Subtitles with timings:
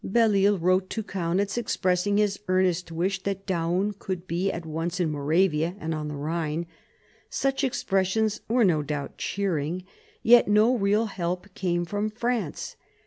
[0.03, 5.11] Belleisle wrote to Kaunitz, expressing his earnest wish that Daun could be at once in
[5.11, 6.65] Moravia and on the Ehine.
[7.29, 9.83] Such expressions were no doubt cheering.
[10.23, 12.77] Yet no real help came from France.